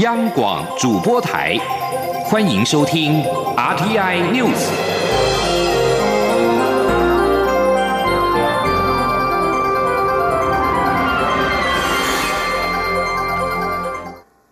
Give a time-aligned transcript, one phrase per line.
[0.00, 1.58] 央广主播台，
[2.24, 3.22] 欢迎收听
[3.54, 4.70] RTI News。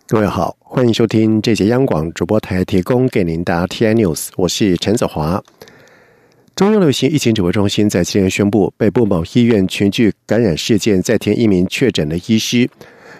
[0.05, 5.41] 各位好，欢迎收听这节央广主播台提供给您的 RTI News，我是陈子华。
[6.53, 12.69] 中央流行疫情指挥中心在今天宣布，北部某医院群聚感染事件再添一名确诊的医师。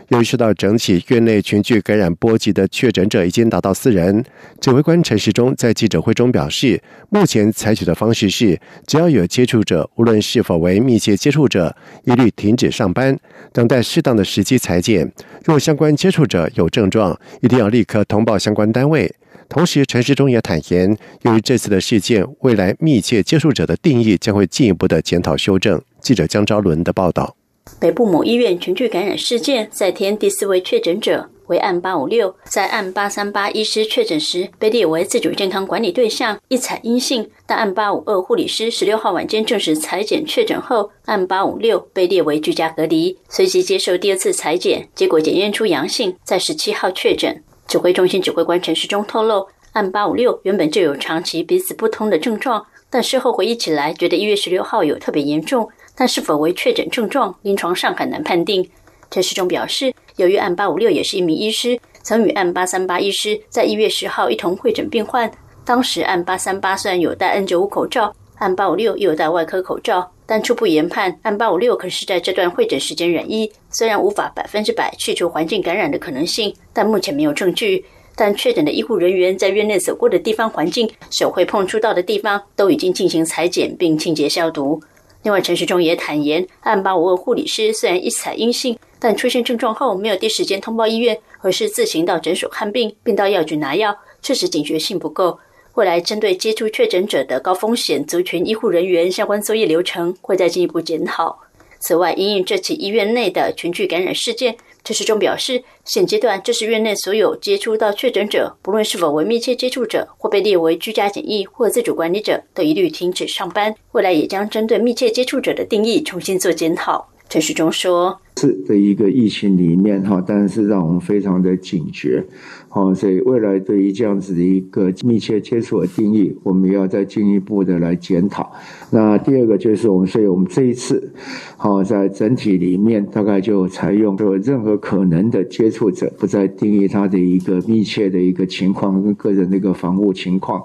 [0.10, 4.24] 由于受到整起院内群聚感染波及的确诊者已经达到四人，
[4.60, 13.18] 指挥官陈时中在记者会中表示，目前采取的方式是，只要有接触者，无论是否为密切接触者，一律停止上班，
[13.54, 15.12] 等待适当的时机裁剪。
[15.46, 19.14] 若相关接触者有症状，一定要立刻通报相关单位。
[19.48, 25.82] 同时，陈时中也坦言，由于这次的事件，未来密切接触者的定义将会进一步的检讨修正。
[26.02, 27.39] 记者江昭伦的报道。
[27.80, 47.44] 北部某医院群聚感染事件再添第四位确诊者，为案八五六，在案八三八医师确诊时被列为自主健康管理对象，一采阴性；但案八五二护理师十六号晚间证实裁剪确诊后，案八五六被列为居家隔离，随即接受第二次裁剪，结果检验出阳性，在十七号确诊。
[47.68, 55.70] 指挥中心指挥官陈时中透露，案八五六原本就有长期鼻子不通的症状，但事后回忆起来，觉得一月十六号有特别严重。
[56.00, 58.66] 但是否为确诊症状，临床上很难判定。
[59.12, 65.30] 陈世忠表示，由于案八五六也是一名医师，曾与案八三八医师在一月十号一同会诊病患。
[65.66, 73.52] 当时案八三八虽然有戴 N 九五口罩，案八五六又有戴外科口罩，但初步研判，案八五六可是在这段会诊时间染疫。
[73.70, 77.86] 虽然无法百分之百去除环境感染的可能性，但目前没有证据。
[78.16, 84.82] 但确诊的医护人员在院内走过的地方环境、手会碰触到的地方，都已经进行裁剪并清洁消毒。
[85.24, 95.38] 另外，陈时中也坦言，案八五二护理师虽然一采阴性，但出现症状后没有第一时间通报医院，而是自行到诊所看病，并到药局拿药，确实警觉性不够。
[95.76, 101.38] 未来针对接触确诊者的高风险族群医护人员相关作业流程，会再进一步检讨。
[101.80, 104.56] 此外，因应这起医院内的群聚感染事件。
[104.90, 113.76] 陈时中表示，现阶段这是院内所有接触到确诊者，不论是否为密切接触者或被列为居家检疫或自主管理者，都一律停止上班。
[113.92, 117.08] 未来也将针对密切接触者的定义重新做检讨。
[117.30, 122.26] 陈世忠说：“是的一个疫情里面哈，但是让我们非常的警觉，
[122.70, 128.52] 好，所以未来对于这样子的一个密切接触的定义，我们要再进一步的来检讨。
[128.90, 131.14] 那第二个就是我们，所以我们这一次，
[131.56, 140.64] 好，在整体里面大概就采用说任何可能的接触者，不再定义他的一个密切的一个情况跟个人的一个防护情况，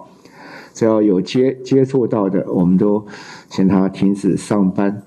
[0.72, 3.04] 只要有接接触到的，我们都
[3.50, 5.02] 请他停止上班。”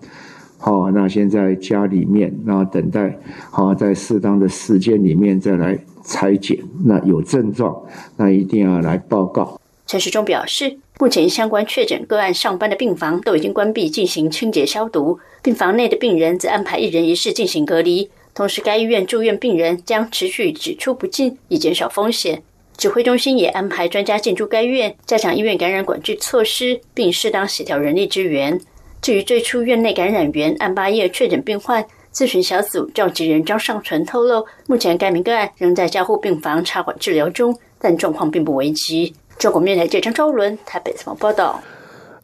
[0.58, 3.18] 好，那先在家里面，那等待
[3.52, 6.58] 好在适当的时间里面再来裁剪。
[6.84, 7.80] 那有症状，
[8.18, 9.60] 那一定要来报告。
[9.86, 15.18] 陈时中表示，目前相关确诊个案上班的病房都已经关闭，进行清洁消毒。
[15.42, 18.10] 病房内的病人则安排一人一室进行隔离。
[18.34, 22.42] 同时，该医院住院病人将持续只出不进，以减少风险。
[22.76, 28.60] 指挥中心也安排专家进驻该院，加强医院感染管制措施，并适当协调人力资源。
[29.02, 39.16] 至于最初院内感染源案八夜确诊病患，咨询小组召集人张尚存透露，目前该名个案仍在加护病房插管治疗中，但状况并不危急。
[39.38, 41.62] 中国面台记者张昭伦台北采访报道。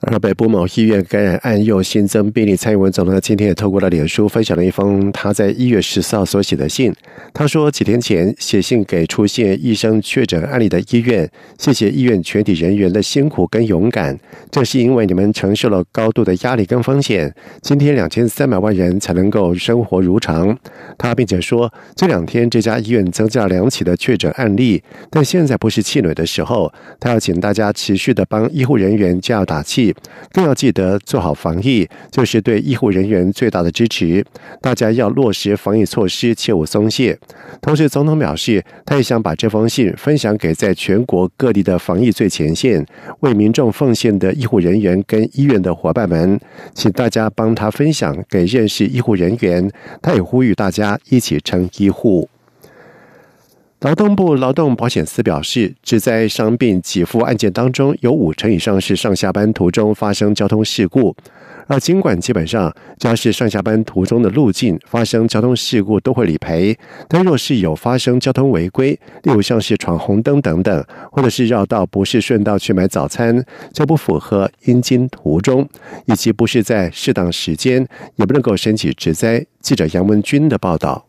[0.06, 6.94] 而北部某医院感染案又新增病例，蔡英文总统今天也透过了脸书分享了一封他在一月十四号所写的信。
[7.34, 14.19] 他说，几天前写信给出现医生确诊案例的医院，谢谢医院全体人员的辛苦跟勇敢，
[14.52, 20.58] 正是因为你们承受了高度的压力跟风险，今天两千三百万人才能够生活如常。
[20.97, 29.93] 他并且说，这两天这家医院增加了两起的确诊案例，但现在不是气馁的时候，他要请大家持续的帮医护人员加油打气。
[30.31, 34.24] 更要记得做好防疫，就是对医护人员最大的支持。
[34.62, 37.18] 大家要落实防疫措施，切勿松懈。
[37.62, 42.86] 同时，总统表示，他也想把这封信分享给在全国各地的防疫最前线、
[43.22, 46.39] 为民众奉献的医护人员跟医院的伙伴们，
[46.74, 49.69] 请大家帮他分享给认识医护人员。
[50.01, 52.28] 他也呼吁大家一起撑医护。
[53.83, 61.13] 劳动部劳动保险司表示，只在伤病给付案件当中，有五成以上是上下班途中发生交通事故。
[61.68, 66.77] 而尽管基本上只要是上下班途中的路径发生交通事故都会理赔，
[67.09, 73.44] 但若是有发生交通违规，例如像是闯红灯等等，或者是绕道不是顺道去买早餐，
[73.74, 75.68] 就不符合应经途中，
[76.06, 79.45] 以及不是在适当时间，也不能够申请职灾。
[79.59, 81.06] 记者杨文军的报道。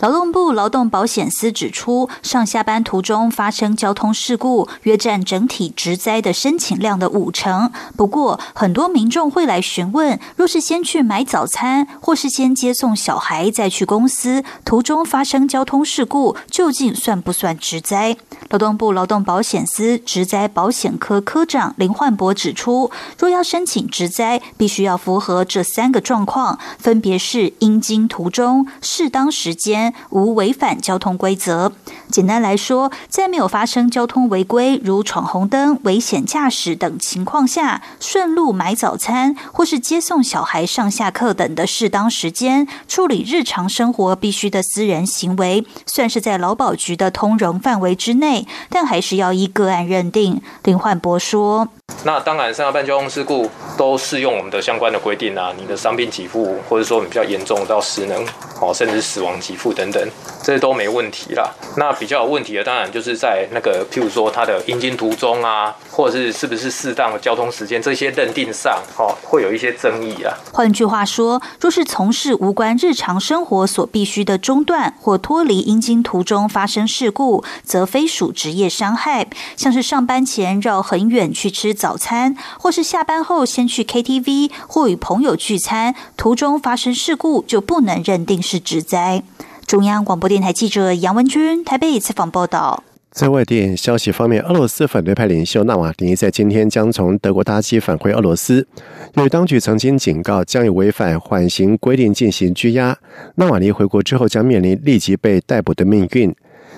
[0.00, 7.72] 劳动部劳动保险司指出，上下班途中发生交通事故，约占整体职灾的申请量的五成。
[7.96, 18.18] 不过，很多民众会来询问，若是先去买早餐，或是先接送小孩再去公司，途中发生交通事故，究竟算不算职灾？
[18.50, 29.85] 劳动部劳动保险司职灾保险科科长林焕博指出，若要申请职灾，必须要符合这三个状况，分别是应经途中、适当时间。
[30.10, 31.72] 无违反交通规则。
[32.08, 50.40] 简单来说，在没有发生交通违规，如闯红灯、危险驾驶等情况下，顺路买早餐或是接送小孩上下课等的适当时间，处理日常生活必须的私人行为，算是在劳保局的通融范围之内，但还是要依个案认定。
[50.62, 51.68] 林焕博说
[52.04, 58.24] ：“那当然，上下班交通事故都适用我们的相关的规定啊，你的伤病给付，或者说你比较严重到失能，
[58.60, 60.08] 哦，甚至死亡给付。”等等，
[60.42, 61.50] 这都没问题啦。
[61.76, 70.32] 那比较有问题的，当然就是在那个，譬如说它的应经途中啊，或者是是不是适当的交通时间，这些认定上，哦，会有一些争议啊。
[70.52, 79.26] 换句话说，若是从事无关日常生活所必须的中断或脱离应经途中发生事故，则非属职业伤害。
[79.56, 89.22] 像是上班前绕很远去吃早餐，或是下班后先去 KTV 或与朋友聚餐，途中发生事故，就不能认定是职灾。
[89.66, 92.82] 中央广播电台记者杨文君台北采访报道。
[93.10, 98.66] 在外电消息方面，俄罗斯反对派领袖纳瓦尼在今天将从德国搭机返回俄罗斯。
[99.14, 102.94] 由于当局曾经警告将有违反缓刑规定进行拘押，
[103.36, 106.34] 纳瓦尼回国之后将面临立即被逮捕的命运。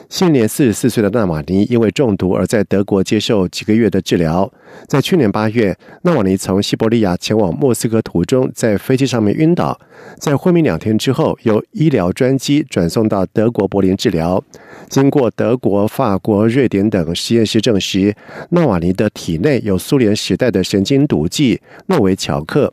[0.08, 4.50] 现年四十四岁的纳瓦尼因为中毒而在德国接受几个月的治疗。
[4.86, 9.78] 在去年八月，纳瓦尼从西伯利亚前往莫斯科途中，在飞机上面晕倒，
[10.18, 14.42] 在昏迷两天之后，由医疗专机转送到德国柏林治疗。
[14.88, 18.14] 经过德国、法国、瑞典等实验室证实，
[18.50, 22.72] 纳瓦尼的体内有苏联时代的神经毒剂诺维乔克。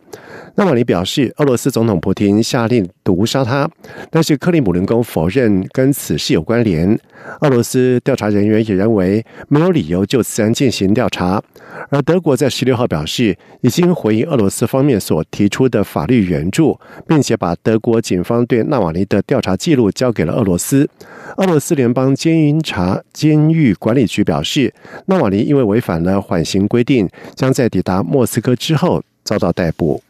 [0.57, 3.69] 纳瓦尼表示，俄罗斯总统普京下令毒杀他，
[4.09, 6.97] 但是克里姆林宫否认跟此事有关联。
[7.41, 11.43] 俄罗斯调查人员也认为没有理由就此案进行调查。
[11.89, 20.89] 而德国在十六号表示，已经回应俄罗斯方面所提出的法律援助，并且把德国警方对纳瓦尼的调查记录交给了俄罗斯。
[21.35, 24.73] 俄罗斯联邦监察监狱管理局表示，
[25.07, 30.01] 纳瓦尼因为违反了缓刑规定，将在抵达莫斯科之后遭到逮捕。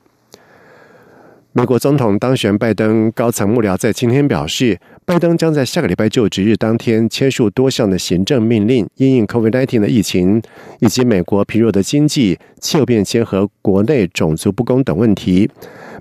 [1.58, 10.42] 美国总统当选拜登高层幕僚在今天表示，拜登将在下个礼拜就职日当天签署多项的行政命令，因应 COVID-19 的疫情
[10.82, 15.50] 以及美国疲弱的经济、气候变迁和国内种族不公等问题。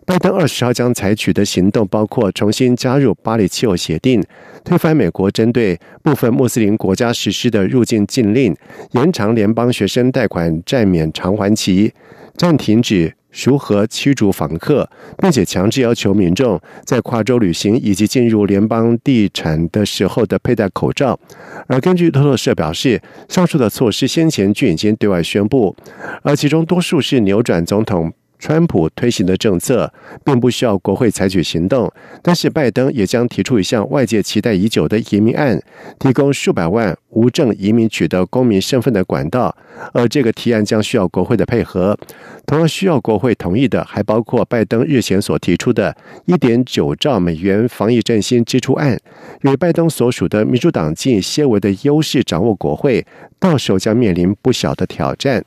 [0.04, 4.20] 拜登二十号将采取的行动包括重新加入巴黎气候协定、
[4.64, 8.52] 推翻美国针对部分穆斯林国家实施的入境禁令、
[8.90, 11.94] 延长联邦学生贷款债免偿还期、
[12.36, 13.14] 暂停止。
[13.44, 14.88] 如何驱逐访客，
[15.18, 21.18] 并且强制要求民众在跨州旅行以及进入联邦地产的时候的佩戴口罩。
[21.66, 25.74] 而根据路透社表示，上述的措施先前就已经对外宣布，
[26.22, 28.12] 而其中多数是扭转总统。
[28.38, 29.92] 川普推行的政策
[30.24, 31.90] 并不需要国会采取行动，
[32.22, 35.60] 但是拜登也将提出一项外界期待已久的移民案，
[35.98, 39.56] 提供数百万无证移民取得公民身份的管道。
[39.92, 41.98] 而这个提案将需要国会的配合。
[42.46, 48.98] 同样需要国会同意的，还包括拜登日前所提出的1.9兆美元防疫振兴支出案。
[49.40, 53.04] 与拜登所属的民主党以些微的优势掌握国会，
[53.38, 55.44] 到时候将面临不小的挑战。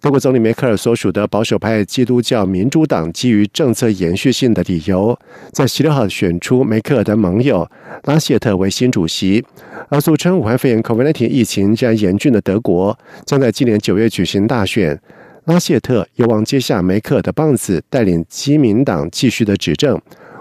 [0.00, 5.18] 德国总理梅克尔所属的保守派基督教民主党基于政策延续性的理由，
[5.52, 7.70] 在十六号选出梅克尔的盟友
[8.04, 9.44] 拉谢特为新主席。
[9.90, 14.98] 而俗称武汉肺炎 （COVID-19） 疫情这样严峻的德国，将在今年九月举行大选。
[15.44, 20.00] 拉谢特有望接下梅克尔的棒子，带领基民党继续的执政。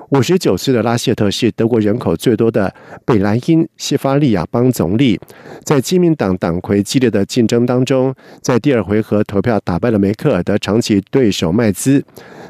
[0.10, 2.74] 五十九岁的拉谢特是德国人口最多的
[3.06, 5.20] 北莱茵西法利亚邦总理，
[5.64, 12.04] 在基民党党魁激烈的竞争当中，在第二回合投票打败了梅克尔的长期对手麦兹。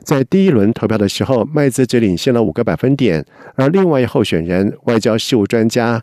[0.06, 3.26] 在第一轮投票的时候，麦兹只领先了五个百分点，
[3.56, 6.02] 而另外一候选人外交事务专家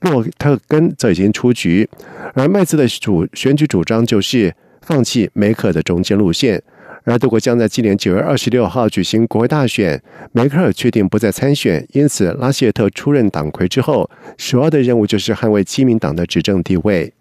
[0.00, 1.86] 洛特根则已经出局。
[2.32, 6.62] 而麦兹的主选举主张就是放弃梅克的中间路线。
[7.04, 10.02] 而德国将在今年九月二十六号举行国会大选，
[10.32, 17.12] 梅克尔确定不再参选，因此拉谢特出任党魁之后，首要的任务就是捍卫基民党的执政地位。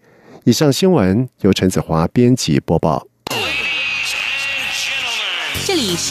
[0.46, 3.08] 以上新闻由陈子华编辑播报。
[5.66, 6.08] 这里是。